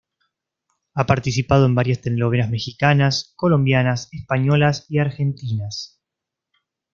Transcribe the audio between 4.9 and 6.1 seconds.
argentinas.